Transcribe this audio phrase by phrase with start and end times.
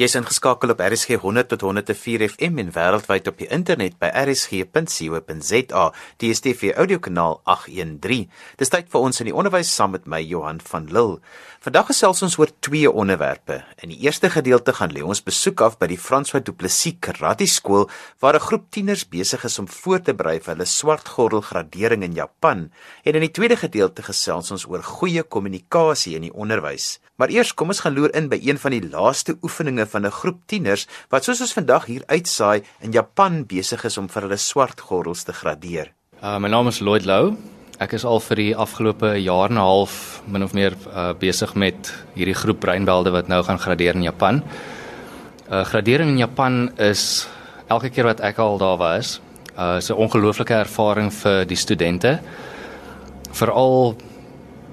[0.00, 5.82] Jy's ingeskakel op RSG 100 tot 104 FM en wêreldwyd op die internet by rsg.co.za.
[6.16, 8.30] Die DSTV audiokanaal 813.
[8.56, 11.18] Dis tyd vir ons in die onderwys saam met my Johan van Lille.
[11.60, 13.58] Vandag gesels ons oor twee onderwerpe.
[13.84, 17.44] In die eerste gedeelte gaan lê ons besoek af by die François Du Plessis Karate
[17.44, 17.84] Skool
[18.24, 22.02] waar 'n groep tieners besig is om voor te berei vir hulle swart gordel gradering
[22.02, 22.72] in Japan.
[23.04, 27.00] En in die tweede gedeelte gesels ons oor goeie kommunikasie in die onderwys.
[27.16, 30.10] Maar eers kom ons gaan loer in by een van die laaste oefeninge van 'n
[30.10, 34.36] groep tieners wat soos ons vandag hier uitsaai in Japan besig is om vir hulle
[34.36, 35.92] swart gordels te gradeer.
[36.22, 37.36] Uh, my naam is Lloyd Lou.
[37.80, 41.54] Ek is al vir die afgelope jaar en 'n half min of meer uh, besig
[41.54, 44.42] met hierdie groep breinbelde wat nou gaan gradeer in Japan.
[45.50, 47.26] Uh gradering in Japan is
[47.68, 49.20] elke keer wat ek al daar was,
[49.56, 52.20] uh is 'n ongelooflike ervaring vir die studente.
[53.32, 53.96] Veral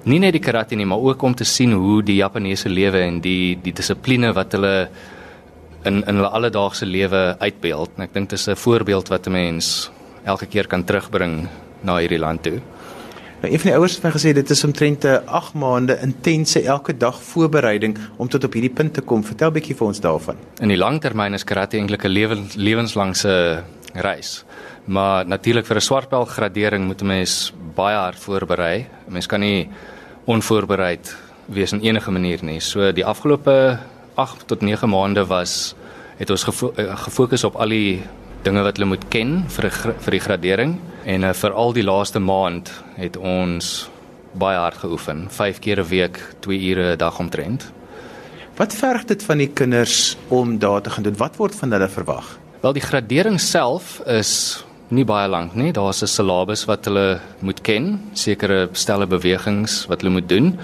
[0.04, 3.20] nie net die karate nie, maar ook om te sien hoe die Japaneese lewe en
[3.20, 4.88] die die dissipline wat hulle
[5.84, 7.90] in in hulle alledaagse lewe uitbeeld.
[7.96, 9.90] En ek dink dit is 'n voorbeeld wat 'n mens
[10.24, 11.48] elke keer kan terugbring
[11.80, 12.60] na hierdie land toe.
[13.40, 16.62] Nou een van die ouers het my gesê dit is omtrent 'n 8 maande intense
[16.62, 19.24] elke dag voorbereiding om tot op hierdie punt te kom.
[19.24, 20.36] Vertel bietjie vir ons daarvan.
[20.60, 23.62] In die langtermyn is karate eintlik 'n lewens lewenslangse
[23.94, 24.44] reis.
[24.84, 28.78] Maar natuurlik vir 'n swartbel gradering moet 'n mens baie hard voorberei.
[28.78, 29.68] 'n Mens kan nie
[30.24, 31.16] onvoorbereid
[31.46, 32.60] wees in enige manier nie.
[32.60, 33.78] So die afgelope
[34.18, 35.74] 8 tot 9 maande was
[36.18, 38.02] het ons gefo eh, gefokus op al die
[38.42, 40.74] dinge wat hulle moet ken vir vir die gradering
[41.06, 43.88] en uh, vir al die laaste maand het ons
[44.38, 47.72] baie hard geoefen, 5 keer 'n week, 2 ure 'n dag omtrent.
[48.56, 51.16] Wat verg dit van die kinders om daar te gaan doen?
[51.16, 52.38] Wat word van hulle verwag?
[52.60, 55.72] Wel die gradering self is nie baie lank nie.
[55.72, 60.58] Daar's 'n syllabus wat hulle moet ken, sekere stelle bewegings wat hulle moet doen.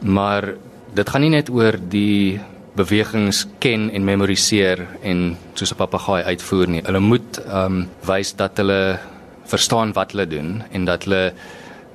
[0.00, 0.54] Maar
[0.94, 2.40] dit gaan nie net oor die
[2.76, 6.82] bewegings ken en memoriseer en soos 'n papegaai uitvoer nie.
[6.84, 8.98] Hulle moet ehm um, wys dat hulle
[9.44, 11.32] verstaan wat hulle doen en dat hulle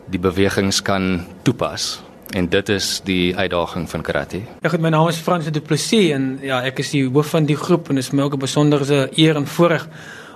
[0.09, 2.01] die bewegings kan toepas.
[2.31, 4.39] En dit is die uitdaging van karate.
[4.61, 7.45] Ja, goed, my naam is Frans Du Plessis en ja, ek is die hoof van
[7.45, 9.87] die groep en dit is my ook 'n besondere eer en voorreg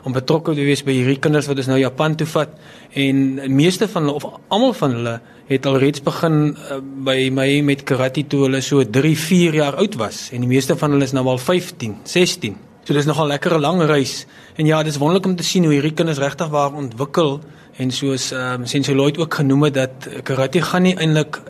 [0.05, 2.53] om betrokke te wees by hierdie kinders wat ons nou Japan toe vat.
[2.93, 5.15] En meeste van hulle of almal van hulle
[5.49, 9.97] het alreeds begin uh, by my met karate toe hulle so 3, 4 jaar oud
[10.01, 10.29] was.
[10.31, 12.57] En die meeste van hulle is nou al 15, 16.
[12.85, 14.25] So dis nogal 'n lekker lang reis.
[14.55, 17.41] En ja, dis wonderlik om te sien hoe hierdie kinders regtig waar ontwikkel
[17.77, 21.41] en soos ehm um, Sensei Lloyd ook genoem het dat karate gaan nie eintlik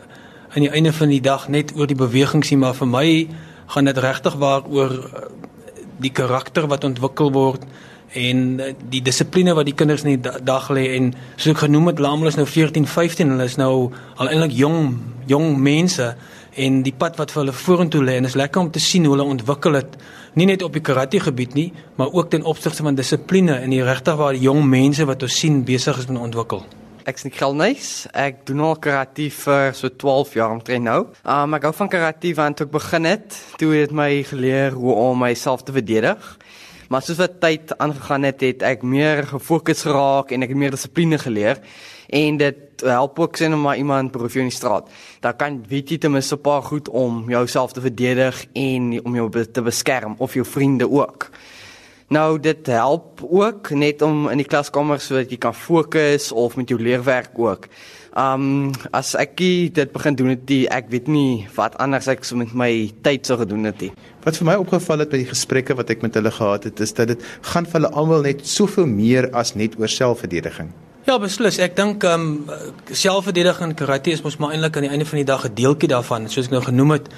[0.54, 3.08] aan die einde van die dag net oor die bewegings nie, maar vir my
[3.66, 5.26] gaan dit regtig waar oor eh,
[6.00, 7.66] die karakter wat ontwikkel word
[8.12, 11.92] en eh, die dissipline wat die kinders in die dag lê en soos ek genoem
[11.92, 14.96] het, almal is nou 14, 15, hulle is nou al eintlik jong
[15.26, 16.14] jong mense
[16.56, 19.16] en die pad wat vir hulle vorentoe lê en is lekker om te sien hoe
[19.16, 19.98] hulle ontwikkel het
[20.36, 23.84] nie net op die karate gebied nie, maar ook ten opsigte van dissipline en die
[23.84, 26.60] regtig waar die jong mense wat ons sien besig is te ontwikkel.
[27.06, 28.08] Ek sien Gelnys.
[28.12, 30.98] Ek doen al karate vir so 12 jaar omtrent nou.
[31.22, 34.96] Um ek hou van karate want toe ek begin het, toe het my geleer hoe
[35.06, 36.18] om myself te verdedig.
[36.88, 40.74] Maar soos wat tyd aangegaan het, het ek meer gefokus geraak en ek het meer
[40.76, 41.58] dissipline geleer
[42.06, 44.86] en dit help ook sien om maar iemand proef in die straat.
[45.20, 49.14] Daar kan weet jy ten minste 'n paar goed om jouself te verdedig en om
[49.14, 51.30] jou te beskerm of jou vriende ook.
[52.08, 56.68] Nou dit help ook net om in die klaskamer sodat jy kan fokus of met
[56.68, 57.66] jou leerwerk ook.
[58.16, 59.34] Um as ek
[59.76, 63.28] dit begin doen het, die, ek weet nie wat anders ek so met my tyd
[63.28, 63.90] sou gedoen het nie.
[64.24, 66.96] Wat vir my opgeval het by die gesprekke wat ek met hulle gehad het, is
[66.96, 70.72] dat dit gaan vir hulle almal net soveel meer as net oor selfverdediging.
[71.06, 71.60] Ja, beslis.
[71.60, 72.48] Ek dink um
[72.88, 75.92] selfverdediging in karate is mos maar eintlik aan die einde van die dag 'n deeltjie
[75.92, 76.30] daarvan.
[76.32, 77.12] Soos ek nou genoem het,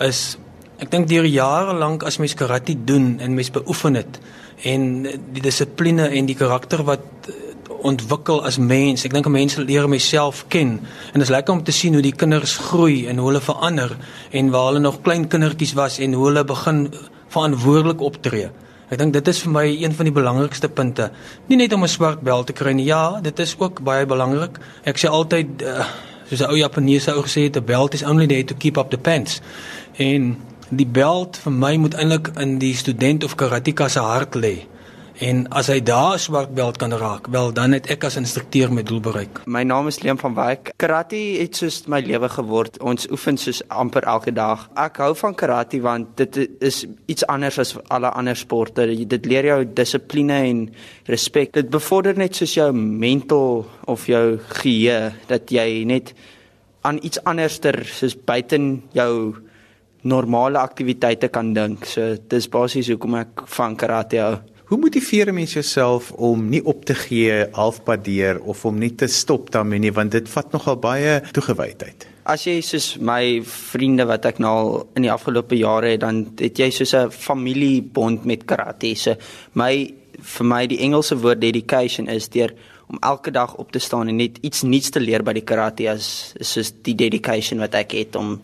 [0.00, 0.38] is
[0.78, 4.20] ek dink deur jare lank as mens karate doen en mens beoefen dit
[4.62, 5.02] en
[5.34, 7.28] die dissipline en die karakter wat
[7.84, 9.04] ontwikkel as mens.
[9.04, 10.78] Ek dink mense leer myself ken
[11.12, 13.96] en dit is lekker om te sien hoe die kinders groei en hoe hulle verander
[14.32, 16.86] en waar hulle nog klein kindertjies was en hoe hulle begin
[17.34, 18.48] verantwoordelik optree.
[18.92, 21.10] Ek dink dit is vir my een van die belangrikste punte.
[21.48, 22.84] Nie net om 'n swart bel te kry nie.
[22.86, 24.58] Ja, dit is ook baie belangrik.
[24.84, 25.84] Ek sê altyd uh,
[26.28, 28.90] soos 'n ou Japaneese ou gesê het, 'n belt is only there to keep up
[28.90, 29.40] the pants.
[29.96, 30.36] En
[30.70, 34.66] die belt vir my moet eintlik in die student of karateka se hart lê.
[35.22, 38.82] En as hy daar swart belt kan raak, wel dan het ek as instrukteur my
[38.82, 39.44] doel bereik.
[39.46, 40.72] My naam is Leon van Wyk.
[40.80, 42.80] Karate het soos my lewe geword.
[42.82, 44.64] Ons oefen soos amper elke dag.
[44.74, 48.88] Ek hou van karate want dit is iets anders as alle ander sporte.
[48.90, 50.64] Dit leer jou dissipline en
[51.06, 51.52] respek.
[51.54, 56.10] Dit bevorder net soos jou mental of jou geheue dat jy net
[56.82, 59.36] aan iets anderster soos buiten jou
[60.02, 61.86] normale aktiwiteite kan dink.
[61.86, 64.34] So dis basies hoekom ek van karate hou.
[64.74, 68.94] Hoe motiveer 'n mens jouself om nie op te gee halfpad deur of om nie
[68.94, 72.06] te stop daarmee nie want dit vat nogal baie toegewydheid.
[72.24, 76.26] As jy soos my vriende wat ek nou al in die afgelope jare het, dan
[76.40, 78.96] het jy soos 'n familiebond met karate.
[78.96, 79.14] So
[79.52, 82.50] my vir my die Engelse woord dedication is deur
[82.86, 85.88] om elke dag op te staan en net iets nuuts te leer by die karate
[85.90, 88.36] as soos die dedication wat ek het om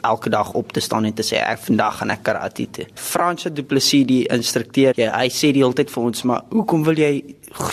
[0.00, 2.86] elke dag op te staan en te sê ek vandag gaan ek karate toe.
[2.94, 6.84] Frans Du Plessis die instrukteur, ja, hy sê die hele tyd vir ons maar hoekom
[6.86, 7.12] wil jy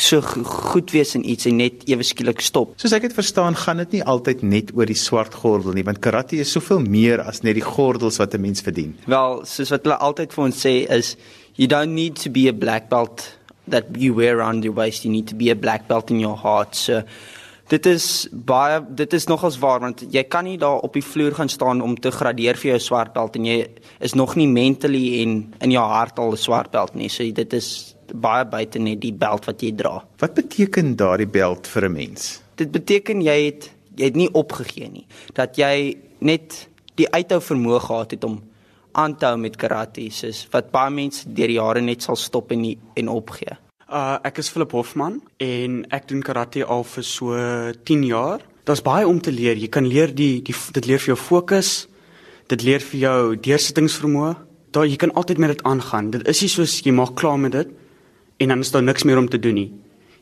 [0.02, 2.76] so goed wees in iets en net ewe skielik stop?
[2.82, 6.02] Soos ek dit verstaan, gaan dit nie altyd net oor die swart gordel nie, want
[6.04, 8.96] karate is soveel meer as net die gordels wat 'n mens verdien.
[9.08, 11.16] Wel, soos wat hulle altyd vir ons sê is
[11.56, 13.39] you don't need to be a black belt
[13.70, 16.38] that you wear around your waist, you need to be a black belt in your
[16.38, 16.76] heart.
[16.76, 17.04] So
[17.70, 21.36] Dit is baie dit is nogals waar want jy kan nie daar op die vloer
[21.38, 23.60] gaan staan om te gradeer vir jou swart belt en jy
[24.02, 27.10] is nog nie mentally en in jou hart al 'n swart belt nie.
[27.10, 30.04] So dit is baie buite net die belt wat jy dra.
[30.18, 32.42] Wat beteken daardie belt vir 'n mens?
[32.56, 35.06] Dit beteken jy het jy het nie opgegee nie.
[35.34, 38.42] Dat jy net die uithou vermoë gehad het om
[38.92, 42.52] aan te hou met karate, soos wat baie mense deur die jare net sal stop
[42.52, 43.58] en nie, en opgee.
[43.90, 47.34] Uh ek is Philip Hofman en ek doen karate al vir so
[47.90, 48.44] 10 jaar.
[48.70, 49.58] Daar's baie om te leer.
[49.58, 51.88] Jy kan leer die, die dit leer vir jou fokus.
[52.50, 54.36] Dit leer vir jou deursettingsvermoë.
[54.74, 56.12] Daar jy kan altyd met dit aangaan.
[56.14, 57.72] Dit is nie soos jy maak klaar met dit
[58.40, 59.72] en dan is daar niks meer om te doen nie.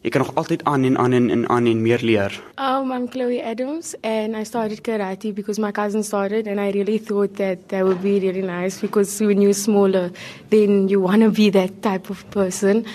[0.01, 2.43] Jy kan nog altyd aan en aan en, en aan en meer leer.
[2.55, 6.97] Um I'm Chloe Adams and I started karate because my cousin started and I really
[6.99, 10.11] thought that that would be really nice because when you're smaller
[10.49, 12.85] then you want to be that type of person.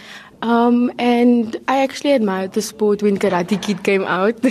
[0.42, 4.42] Um, and I actually admired the sport when Karate Kid came out.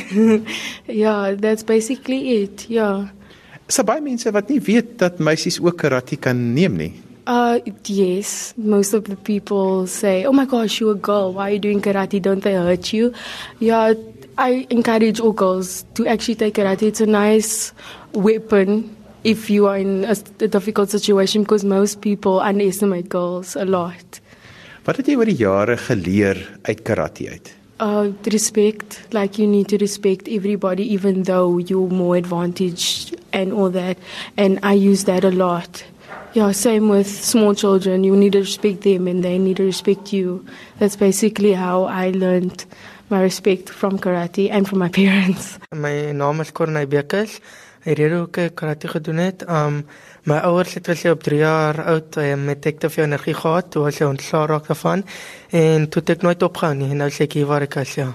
[0.87, 2.69] yeah, that's basically it.
[2.69, 3.09] Yeah.
[3.71, 6.93] So baie mense wat nie weet dat meisies ook karate kan neem nie.
[7.27, 11.33] Uh yes, most of the people say, "Oh my gosh, you're a girl.
[11.33, 12.19] Why are you doing karate?
[12.21, 13.13] Don't they hurt you?"
[13.59, 13.93] Yeah,
[14.37, 16.83] I encourage all girls to actually take karate.
[16.83, 17.73] It's a nice
[18.13, 23.65] weapon if you are in a, a difficult situation because most people underestimate girls a
[23.65, 24.19] lot.
[24.85, 27.53] Wat het jy oor die jare geleer uit karate uit?
[27.81, 33.69] Uh respect, like you need to respect everybody even though you're more advantaged and all
[33.69, 33.97] that.
[34.37, 35.83] And I use that a lot.
[36.33, 38.03] Yeah, same with small children.
[38.03, 40.45] You need to respect them and they need to respect you.
[40.79, 42.65] That's basically how I learned
[43.09, 45.59] my respect from karate and from my parents.
[45.75, 47.41] My naam is Corney Bekes.
[47.83, 49.43] Ek het ook karate gedoen het.
[49.49, 49.83] Um
[50.23, 53.87] My ouers het was op 3 jaar oud met ek te veel energie gehad, toe
[53.87, 55.01] was hy ontslae raak daarvan
[55.49, 57.95] en toe het ek nooit opgehou nie en nou sê ek hier waar ek is
[57.97, 58.11] ja.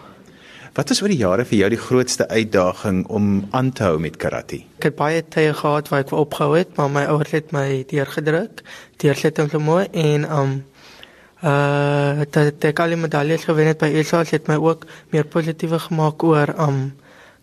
[0.77, 4.19] Wat is oor die jare vir jou die grootste uitdaging om aan te hou met
[4.21, 4.59] karate?
[4.77, 8.61] Ek het baie tye gehad waar ek opgehou het, maar my ouers het my deurgedruk.
[9.01, 10.53] Deursetting so mooi en um
[11.41, 14.85] uh dat ek al die medaljes gewen het by ESA het my ook
[15.17, 16.93] meer positiewe gemaak oor um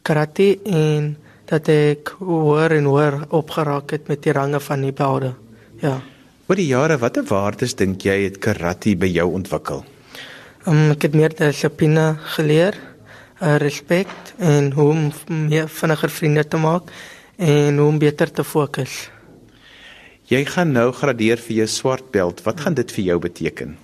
[0.05, 1.15] karate en
[1.49, 5.33] dat ek hoor en hoor opgeraak het met die range van die belde.
[5.81, 5.97] Ja.
[6.45, 9.85] Oor die jare, watter waardes dink jy het karate by jou ontwikkel?
[10.67, 12.77] Um, ek het meer dissipline geleer,
[13.41, 15.11] uh, respek en hoe om
[15.47, 16.91] meer vinniger vriende te maak
[17.37, 19.09] en hoe om beter te fokus.
[20.31, 22.43] Jy gaan nou gradeer vir jou swart belt.
[22.45, 23.75] Wat gaan dit vir jou beteken?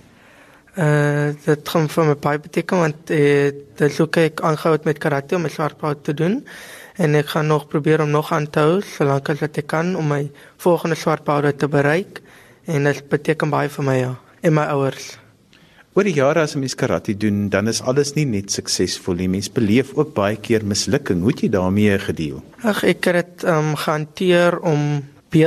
[0.78, 5.36] Uh dit gaan vir my baie beteken want uh, dit sou ek aangehou met karate
[5.36, 6.40] om my swart belt te doen
[6.96, 9.96] en ek gaan nog probeer om nog aan te hou solank as wat ek kan
[9.96, 10.22] om my
[10.62, 12.22] volgende swart belde te bereik
[12.66, 15.19] en dit beteken baie vir my ja en my ouers.
[15.98, 19.28] Oor die jare as 'n mens karate doen, dan is alles nie net suksesvol nie.
[19.28, 21.20] Mens beleef ook baie keer mislukking.
[21.20, 22.42] Hoe het jy daarmee gedeel?
[22.62, 25.02] Ag ek het dit um, gehanteer om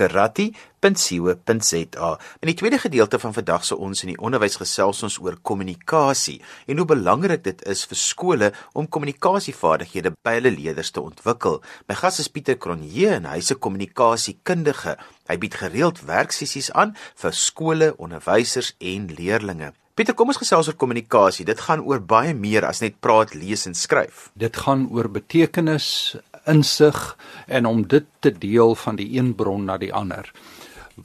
[0.00, 2.18] www.fdoopkarate.co.za.
[2.40, 6.40] In die tweede gedeelte van vandag se ons in die onderwys gesels ons oor kommunikasie
[6.66, 11.60] en hoe belangrik dit is vir skole om kommunikasievaardighede by hulle leerders te ontwikkel.
[11.88, 14.96] My gas is Pieter Cronje en hy's 'n kommunikasiekundige.
[15.28, 19.74] Hy bied gereeld werksessies aan vir skole, onderwysers en leerders.
[19.94, 21.44] Pieter, kom ons gesels oor kommunikasie.
[21.44, 24.30] Dit gaan oor baie meer as net praat, lees en skryf.
[24.32, 26.16] Dit gaan oor betekenis,
[26.50, 27.16] insig
[27.46, 30.32] en om dit te deel van die een bron na die ander.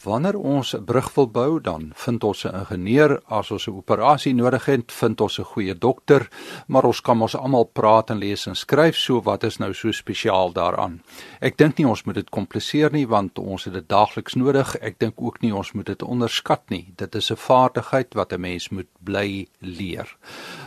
[0.03, 4.33] Wanneer ons 'n brug wil bou, dan vind ons 'n ingenieur, as ons 'n operasie
[4.33, 6.29] nodig het, vind ons 'n goeie dokter,
[6.67, 9.91] maar ons kan mos almal praat en lees en skryf, so wat is nou so
[9.91, 11.01] spesiaal daaraan?
[11.39, 14.75] Ek dink nie ons moet dit kompliseer nie want ons het dit daagliks nodig.
[14.81, 16.93] Ek dink ook nie ons moet dit onderskat nie.
[16.95, 20.17] Dit is 'n vaardigheid wat 'n mens moet bly leer.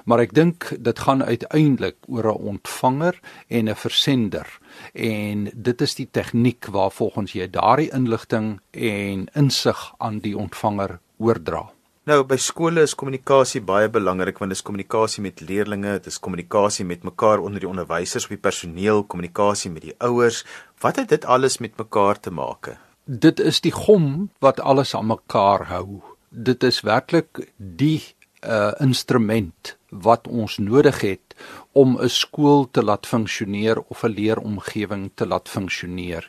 [0.05, 4.59] Maar ek dink dit gaan uiteindelik oor 'n ontvanger en 'n versender
[4.93, 10.99] en dit is die tegniek waar volgens jy daardie inligting en insig aan die ontvanger
[11.19, 11.69] oordra.
[12.09, 16.21] Nou by skole is kommunikasie baie belangrik want dit is kommunikasie met leerders, dit is
[16.25, 20.45] kommunikasie met mekaar onder die onderwysers, op die personeel, kommunikasie met die ouers.
[20.81, 22.77] Wat het dit alles met mekaar te maak?
[23.05, 26.01] Dit is die gom wat alles aan mekaar hou.
[26.31, 28.01] Dit is werklik die
[28.47, 31.35] uh instrument wat ons nodig het
[31.79, 36.29] om 'n skool te laat funksioneer of 'n leeromgewing te laat funksioneer.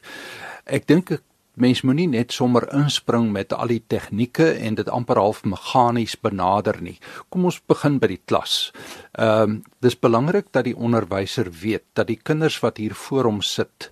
[0.65, 1.21] Ek dink
[1.53, 6.81] mens moenie net sommer inspring met al die tegnieke en dit amper half meganies benader
[6.81, 6.97] nie.
[7.29, 8.71] Kom ons begin by die klas.
[9.17, 13.41] Ehm um, dis belangrik dat die onderwyser weet dat die kinders wat hier voor hom
[13.41, 13.91] sit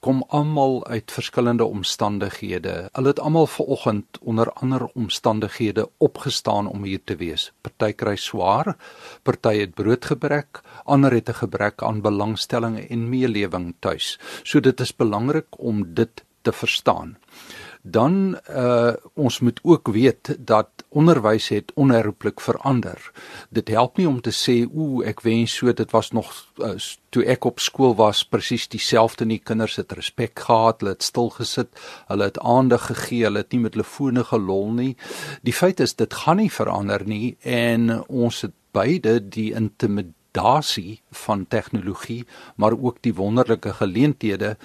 [0.00, 2.88] kom almal uit verskillende omstandighede.
[2.92, 7.50] Hulle het almal vanoggend onder ander omstandighede opgestaan om hier te wees.
[7.60, 8.76] Party kry swaar,
[9.22, 14.18] party het broodgebrek, ander het 'n gebrek aan belangstelling en meelewing tuis.
[14.42, 17.16] So dit is belangrik om dit te verstaan
[17.82, 23.12] dan uh ons moet ook weet dat onderwys het onherroepelik verander.
[23.48, 26.74] Dit help nie om te sê o, ek wens so dit was nog uh,
[27.08, 29.38] toe ek op skool was presies dieselfde nie.
[29.38, 31.72] Kinders het respek gehad, hulle het stil gesit,
[32.08, 34.94] hulle het aandag gegee, hulle het nie met hulle fone gelol nie.
[35.42, 41.46] Die feit is dit gaan nie verander nie en ons het beide die intimidasie van
[41.48, 42.24] tegnologie,
[42.56, 44.56] maar ook die wonderlike geleenthede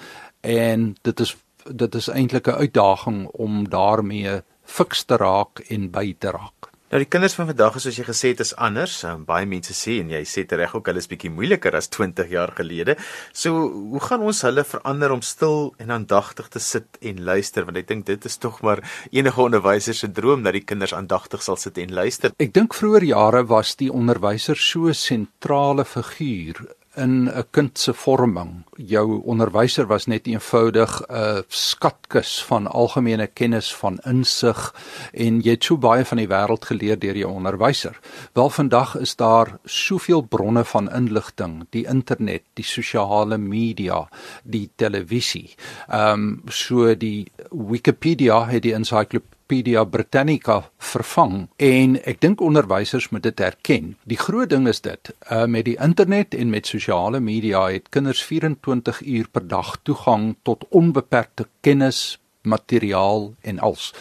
[0.46, 1.36] en dit is
[1.72, 6.76] dit is eintlik 'n uitdaging om daarmee fiks te raak en by te raak.
[6.94, 8.94] Nou die kinders van vandag is soos jy gesê het is anders.
[9.04, 12.30] Um, baie mense sê en jy sê reg ook hulle is bietjie moeiliker as 20
[12.30, 12.96] jaar gelede.
[13.34, 13.52] So
[13.92, 17.88] hoe gaan ons hulle verander om stil en aandagtig te sit en luister want ek
[17.88, 21.82] dink dit is tog maar enige onderwyser se droom dat die kinders aandagtig sal sit
[21.82, 22.32] en luister.
[22.38, 26.64] Ek dink vroeër jare was die onderwyser so 'n sentrale figuur
[26.96, 28.66] in 'n kind se vorming.
[28.76, 34.74] Jou onderwyser was net eenvoudig 'n skatkis van algemene kennis van insig
[35.14, 38.00] en jy het so baie van die wêreld geleer deur jou onderwyser.
[38.34, 44.10] Wel vandag is daar soveel bronne van inligting, die internet, die sosiale media,
[44.44, 45.56] die televisie.
[45.88, 53.12] Ehm um, so die Wikipedia het die encyclopedia Encyclopedia Britannica vervang en ek dink onderwysers
[53.14, 53.92] moet dit erken.
[54.10, 58.24] Die groot ding is dit, uh, met die internet en met sosiale media het kinders
[58.26, 63.94] 24 uur per dag toegang tot onbeperkte kennis, materiaal en als.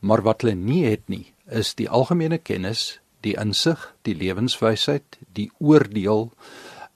[0.00, 5.48] Maar wat hulle nie het nie, is die algemene kennis, die insig, die lewenswysheid, die
[5.58, 6.28] oordeel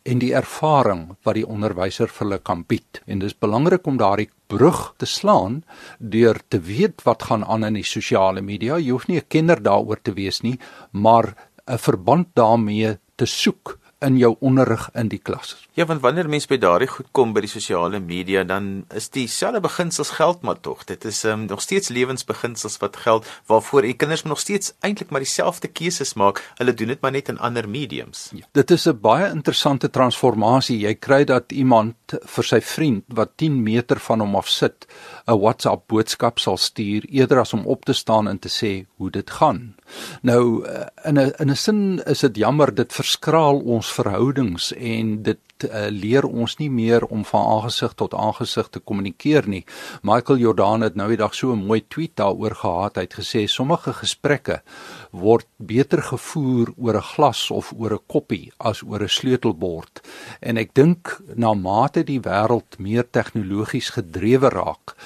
[0.05, 3.01] en die ervaring wat die onderwyser vir hulle kan bied.
[3.09, 5.63] En dis belangrik om daardie brug te slaan
[5.99, 8.77] deur te weet wat gaan aan in die sosiale media.
[8.79, 10.59] Jy hoef nie 'n kenner daaroor te wees nie,
[10.93, 11.35] maar
[11.67, 15.55] 'n verband daarmee te soek in jou onderrig in die klas.
[15.75, 19.61] Ja, want wanneer mense by daardie goed kom by die sosiale media, dan is dieselfde
[19.65, 20.85] beginsels geld maar tog.
[20.89, 25.25] Dit is um, nog steeds lewensbeginsels wat geld waarvoor die kinders nog steeds eintlik maar
[25.25, 26.43] dieselfde keuses maak.
[26.61, 28.29] Hulle doen dit maar net in ander mediums.
[28.33, 30.79] Ja, dit is 'n baie interessante transformasie.
[30.79, 31.95] Jy kry dat iemand
[32.37, 34.87] vir sy vriend wat 10 meter van hom af sit,
[35.27, 39.11] 'n WhatsApp boodskap sal stuur eerder as om op te staan en te sê hoe
[39.11, 39.75] dit gaan.
[40.23, 45.23] Nou uh, in 'n in 'n sin is dit jammer dit verskraal ons verhoudings en
[45.23, 49.65] dit uh, leer ons nie meer om van aangesig tot aangesig te kommunikeer nie.
[50.03, 52.97] Michael Jordan het nou die dag so 'n mooi tweet daaroor gehad.
[52.97, 54.63] Hy het gesê sommige gesprekke
[55.11, 60.01] word beter gevoer oor 'n glas of oor 'n koppie as oor 'n sleutelbord.
[60.41, 64.97] En ek dink na mate die wêreld meer tegnologies gedrewe raak,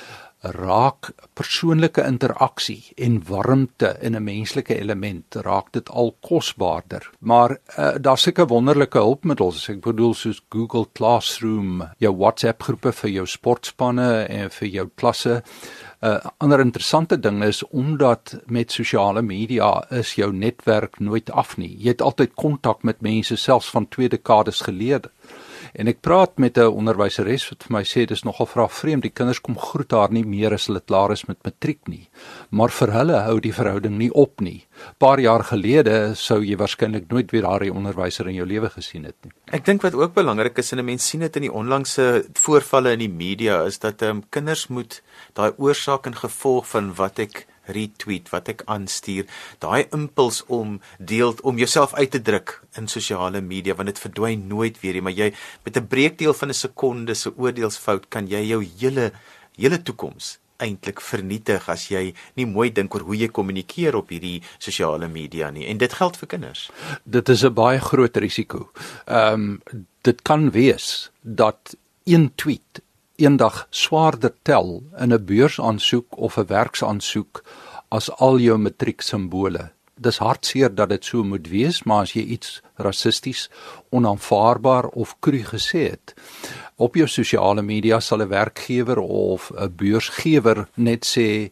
[0.41, 7.11] raak persoonlike interaksie en warmte in 'n menslike element raak dit al kosbaarder.
[7.19, 9.69] Maar uh, daar's seker wonderlike hulpmiddels.
[9.69, 15.43] Ek bedoel soos Google Classroom, jou WhatsApp groepe vir jou sportspanne en vir jou klasse.
[16.01, 21.57] 'n uh, Ander interessante ding is omdat met sosiale media is jou netwerk nooit af
[21.57, 21.77] nie.
[21.79, 25.11] Jy het altyd kontak met mense selfs van twee dekades gelede.
[25.75, 29.11] En ek praat met 'n onderwyseres wat vir my sê dis nogal vra vreemd die
[29.11, 32.09] kinders kom groet haar nie meer as hulle klaar is met matriek nie.
[32.51, 34.67] Maar vir hulle hou die verhouding nie op nie.
[34.99, 39.17] Paar jaar gelede sou jy waarskynlik nooit weer daardie onderwyser in jou lewe gesien het
[39.25, 39.33] nie.
[39.53, 42.93] Ek dink wat ook belangrik is en 'n mens sien dit in die onlangse voorvalle
[42.93, 45.03] in die media is dat ehm um, kinders moet
[45.35, 49.27] daai oorsaak en gevolg van wat ek retweet wat ek aanstuur.
[49.59, 54.47] Daai impuls om deel om jouself uit te druk in sosiale media want dit verdwyn
[54.49, 55.33] nooit weer nie maar jy
[55.65, 59.13] met 'n breekdeel van 'n sekonde se oordeelsfout kan jy jou hele
[59.57, 64.43] hele toekoms eintlik vernietig as jy nie mooi dink oor hoe jy kommunikeer op hierdie
[64.59, 65.67] sosiale media nie.
[65.71, 66.71] En dit geld vir kinders.
[67.05, 68.71] Dit is 'n baie groot risiko.
[69.07, 69.63] Ehm um,
[70.03, 72.83] dit kan wees dat een tweet
[73.19, 77.43] eendag swaarder tel in 'n beursaansoek of 'n werksaansoek
[77.89, 79.71] as al jou matrieksimbole.
[79.95, 83.51] Dis hartseer dat dit so moet wees, maar as jy iets rassisties,
[83.91, 86.15] onaanvaarbaar of kru gesê het,
[86.77, 91.51] op jou sosiale media sal 'n werkgewer of 'n beursgewer net sê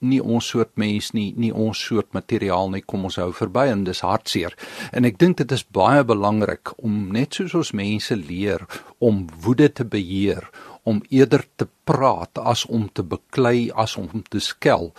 [0.00, 3.84] nie ons soort mens nie, nie ons soort materiaal nie, kom ons hou verby en
[3.84, 4.54] dis hartseer.
[4.92, 8.66] En ek dink dit is baie belangrik om net soos ons mense leer
[8.98, 10.50] om woede te beheer,
[10.82, 14.92] om eerder te praat as om te beklei as om te skel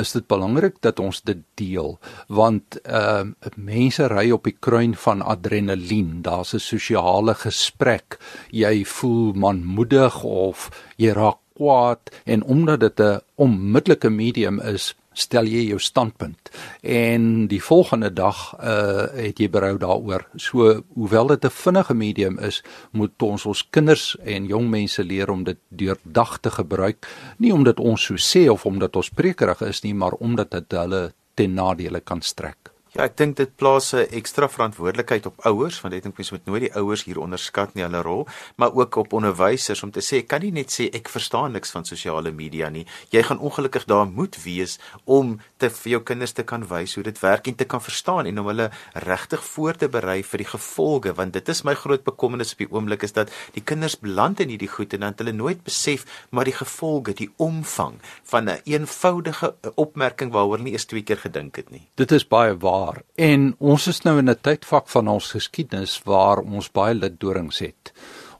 [0.00, 1.96] is dit belangrik dat ons dit deel
[2.28, 6.22] want ehm uh, mense ry op die kruin van adrenalien.
[6.22, 8.18] Daar's 'n sosiale gesprek.
[8.50, 12.00] Jy voel manmoedig of jy raak kwaad.
[12.24, 16.50] En omdat dit 'n onmiddellike medium is stel jy jou standpunt
[16.82, 20.26] en die volgende dag uh het jy berou daaroor.
[20.36, 25.30] So hoewel dit 'n vinnige medium is, moet ons ons kinders en jong mense leer
[25.30, 27.06] om dit deurdag te gebruik,
[27.38, 31.12] nie omdat ons so sê of omdat ons prekerig is nie, maar omdat dit hulle
[31.34, 32.75] ten nadele kan strek.
[32.96, 36.46] Ja, ek dink dit plaas 'n ekstra verantwoordelikheid op ouers, want ek dink mense moet
[36.46, 40.24] nooit die ouers hier onderskat nie hulle rol, maar ook op onderwysers om te sê
[40.26, 42.86] kan nie net sê ek verstaan niks van sosiale media nie.
[43.10, 47.04] Jy gaan ongelukkig daar moet wees om te vir jou kinders te kan wys hoe
[47.04, 50.48] dit werk en te kan verstaan en om hulle regtig voor te berei vir die
[50.48, 54.40] gevolge, want dit is my groot bekommernis op die oomblik is dat die kinders beland
[54.40, 58.60] in hierdie goed en dan hulle nooit besef maar die gevolge, die omvang van 'n
[58.64, 61.86] een eenvoudige opmerking waaroor hulle nie eers twee keer gedink het nie.
[61.94, 63.02] Dit is baie waar waar.
[63.14, 67.92] En ons is nou in 'n tydvak van ons geskiedenis waar ons baie litdorings het.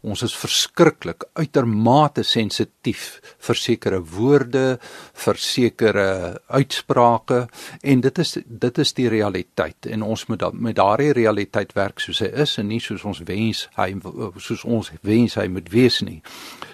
[0.02, 4.78] Ons is verskriklik uitermate sensitief vir sekere woorde,
[5.14, 7.48] vir sekere uitsprake
[7.82, 12.00] en dit is dit is die realiteit en ons moet da, met daardie realiteit werk
[12.00, 13.88] soos hy is en nie soos ons wens hy
[14.36, 16.22] soos ons wens hy moet wees nie.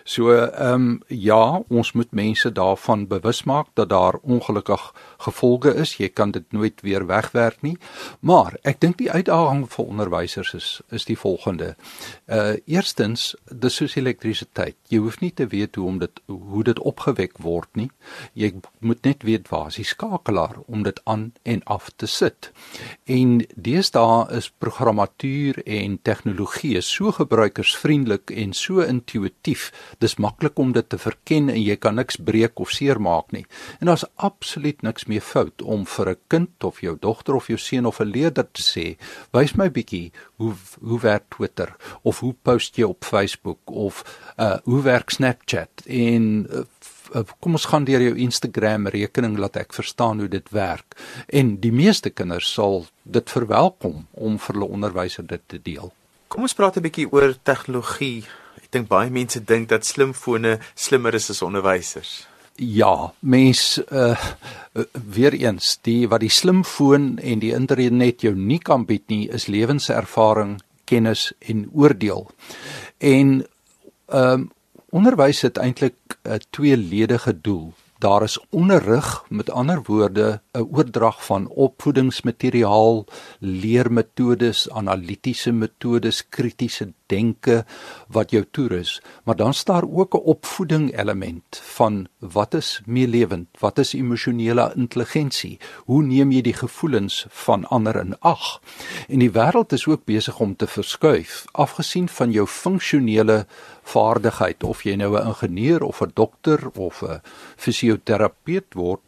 [0.04, 5.96] So ehm um, ja, ons moet mense daarvan bewus maak dat daar ongelukkig gevolge is.
[5.96, 7.76] Jy kan dit nooit weer wegwerk nie.
[8.20, 11.74] Maar ek dink die uitdaging vir onderwysers is is die volgende.
[12.26, 14.76] Uh eerstens, dis soos elektrisiteit.
[14.88, 17.90] Jy hoef nie te weet hoe om dit hoe dit opgewek word nie.
[18.32, 22.50] Jy moet net weet waar is die skakelaar om dit aan en af te sit.
[23.04, 30.88] En deesdae is programmatuur en tegnologie so gebruikersvriendelik en so intuïtief dis maklik om dit
[30.88, 33.44] te verken en jy kan niks breek of seermaak nie.
[33.80, 37.58] En daar's absoluut niks meer fout om vir 'n kind of jou dogter of jou
[37.58, 38.96] seun of 'n leerder te sê,
[39.32, 44.04] "Wys my bietjie hoe hoe werk Twitter of hoe post jy op Facebook of
[44.38, 49.72] uh hoe werk Snapchat en uh, kom ons gaan deur jou Instagram rekening laat ek
[49.72, 50.96] verstaan hoe dit werk."
[51.28, 55.92] En die meeste kinders sal dit verwelkom om vir hulle onderwysers dit te deel.
[56.28, 58.24] Kom ons praat 'n bietjie oor tegnologie
[58.72, 62.26] dink baie mense dink dat slimfone slimmer is as onderwysers.
[62.56, 64.16] Ja, mens uh
[65.14, 69.46] weer eens die wat die slimfoon en die internet jou nie kan bied nie is
[69.46, 72.30] lewenservaring, kennis en oordeel.
[72.98, 73.44] En
[74.08, 74.50] ehm um,
[74.92, 77.72] onderwys het eintlik 'n tweeledige doel.
[77.98, 83.06] Daar is onderrig, met ander woorde 'n oordrag van opvoedingsmateriaal,
[83.38, 87.64] leermetodes, analitiese metodes, kritiese denke
[88.12, 93.78] wat jou toerus, maar dan staan ook 'n opvoeding element van wat is meelewend, wat
[93.78, 98.60] is emosionele intelligensie, hoe neem jy die gevoelens van ander in ag?
[99.08, 103.46] En die wêreld is ook besig om te verskuif, afgesien van jou funksionele
[103.82, 104.64] vaardigheid.
[104.64, 107.20] Of jy nou 'n ingenieur of 'n dokter of 'n
[107.56, 109.00] fisioterapeut word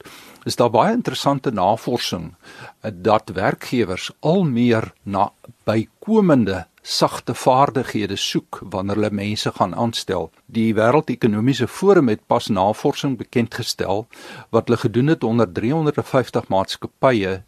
[0.45, 2.35] is daar baie interessante navorsing
[2.81, 5.31] eh, dat werkgewers al meer na
[5.65, 10.27] bykomende sagte vaardighede soek wanneer hulle mense gaan aanstel.
[10.53, 14.05] Die Wêreldekonomiese Forum het pas navorsing bekend gestel
[14.53, 17.39] wat hulle gedoen het onder 350 maatskappye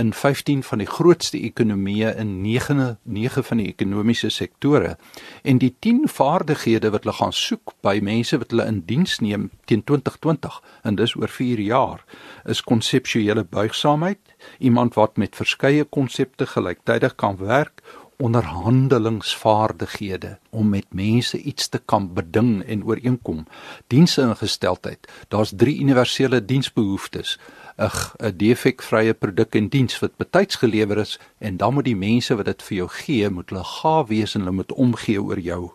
[0.00, 4.96] in 15 van die grootste ekonomieë in 9 9 van die ekonomiese sektore
[5.42, 9.50] en die 10 vaardighede wat hulle gaan soek by mense wat hulle in diens neem
[9.68, 10.56] teen 2020
[10.88, 12.04] en dis oor 4 jaar
[12.44, 14.20] is konseptuele buigsaamheid,
[14.58, 17.82] iemand wat met verskeie konsepte gelyktydig kan werk
[18.16, 23.46] onderhandelingsvaardighede om met mense iets te kan beding en ooreenkom.
[23.86, 25.12] Diensingesteldheid.
[25.28, 27.38] Daar's drie universele diensbehoeftes.
[27.76, 32.44] 'n defekvrye produk en diens wat betyds gelewer is en dan moet die mense wat
[32.44, 35.72] dit vir jou gee, moet hulle gaaf wees en hulle moet omgee oor jou.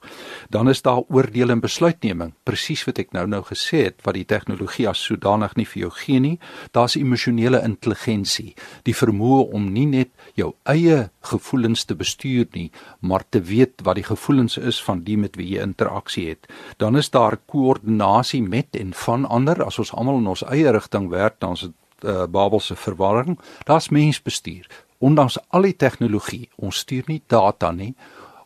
[0.49, 4.89] Dan is daar oordeel en besluitneming, presies wat ek nou-nou gesê het wat die tegnologie
[4.89, 6.39] as sodanig nie vir jou gee nie.
[6.71, 13.23] Daar's emosionele intelligensie, die vermoë om nie net jou eie gevoelens te bestuur nie, maar
[13.29, 16.49] te weet wat die gevoelens is van die met wie jy interaksie het.
[16.77, 19.63] Dan is daar koördinasie met en van ander.
[19.63, 23.39] As ons almal in ons eie rigting werk, dan is dit uh, Babelse verwarring.
[23.65, 24.67] Daar's mensbestuur.
[25.01, 27.93] Ondanks al die tegnologie, ons stuur nie data nie.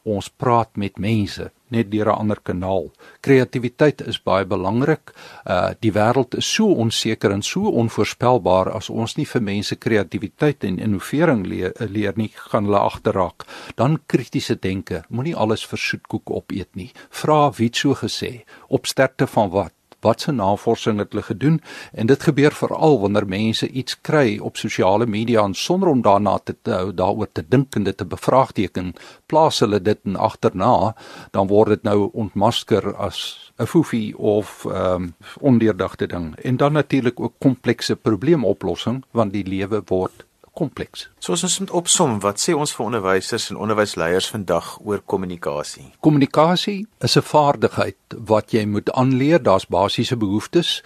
[0.04, 2.91] Ons praat met mense net deur 'n ander kanaal.
[3.21, 5.13] Kreatiwiteit is baie belangrik.
[5.45, 10.63] Uh die wêreld is so onseker en so onvoorspelbaar as ons nie vir mense kreatiwiteit
[10.63, 13.45] en innovering leer, leer nie, gaan hulle agterraak.
[13.75, 15.04] Dan kritiese denke.
[15.10, 16.91] Moenie alles vir soetkoek opeet nie.
[17.10, 18.43] Vra wie het so gesê?
[18.67, 19.73] Op sterkte van wat?
[20.06, 21.62] Wat se navorsing het hulle gedoen.
[21.94, 26.38] En dit gebeur veral wanneer mense iets kry op sosiale media en sonder om daarna
[26.44, 26.56] te
[26.96, 28.94] daaroor te dink en dit te bevraagteken
[29.26, 30.94] plaas hulle dit en agterna
[31.32, 36.36] dan word dit nou ontmasker as 'n foefie of ehm um, ondeurdagte ding.
[36.36, 41.10] En dan natuurlik ook komplekse probleemoplossing want die lewe word kompleks.
[41.20, 45.91] So as ons moet opsom, wat sê ons vir onderwysers en onderwysleiers vandag oor kommunikasie?
[46.00, 49.44] Kommunikasie is 'n vaardigheid wat jy moet aanleer.
[49.44, 50.84] Daar's basiese behoeftes.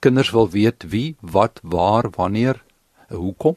[0.00, 2.62] Kinders wil weet wie, wat, waar, wanneer,
[3.08, 3.56] hoekom.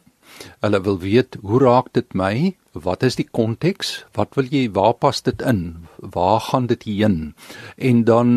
[0.59, 2.55] Hulle wil weet hoe raak dit my?
[2.83, 4.05] Wat is die konteks?
[4.17, 5.87] Wat wil jy waar pas dit in?
[5.97, 7.33] Waar gaan dit heen?
[7.77, 8.29] En dan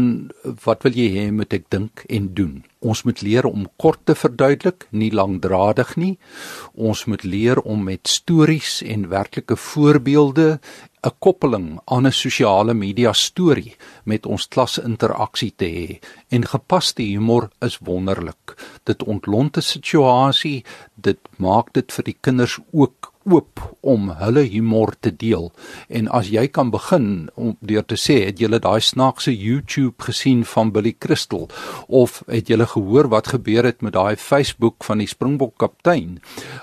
[0.64, 2.60] wat wil jy hê moet ek dink en doen?
[2.80, 6.14] Ons moet leer om kort te verduidelik, nie langdradig nie.
[6.72, 10.60] Ons moet leer om met stories en werklike voorbeelde
[11.02, 15.98] 'n koppeling aan 'n sosiale media storie met ons klasinteraksie te hê.
[16.28, 18.56] En gepaste humor is wonderlik.
[18.84, 24.94] Dit ontlont 'n situasie, dit maak dit vir die kinders ook oop om hulle humor
[25.00, 25.50] te deel.
[25.88, 30.44] En as jy kan begin om deur te sê, het jy daai snaakse YouTube gesien
[30.44, 31.48] van Billy Crystal
[31.88, 36.20] of het jy gehoor wat gebeur het met daai Facebook van die Springbok kaptein?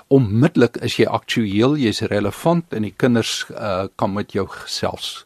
[0.08, 5.24] Onmiddellik is jy aktueel, jy's relevant en die kinders uh, kan met jou gesels.